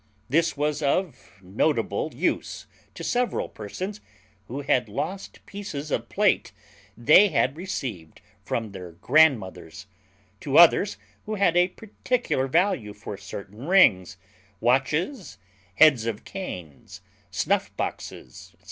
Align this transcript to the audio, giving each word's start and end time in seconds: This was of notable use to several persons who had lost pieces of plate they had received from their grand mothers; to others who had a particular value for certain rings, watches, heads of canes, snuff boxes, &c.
This 0.29 0.57
was 0.57 0.81
of 0.81 1.29
notable 1.43 2.09
use 2.15 2.65
to 2.95 3.03
several 3.03 3.47
persons 3.47 4.01
who 4.47 4.61
had 4.61 4.89
lost 4.89 5.45
pieces 5.45 5.91
of 5.91 6.09
plate 6.09 6.51
they 6.97 7.27
had 7.27 7.55
received 7.55 8.19
from 8.43 8.71
their 8.71 8.93
grand 8.93 9.37
mothers; 9.37 9.85
to 10.39 10.57
others 10.57 10.97
who 11.27 11.35
had 11.35 11.55
a 11.55 11.67
particular 11.67 12.47
value 12.47 12.95
for 12.95 13.15
certain 13.15 13.67
rings, 13.67 14.17
watches, 14.59 15.37
heads 15.75 16.07
of 16.07 16.23
canes, 16.25 17.01
snuff 17.29 17.71
boxes, 17.77 18.49
&c. 18.53 18.57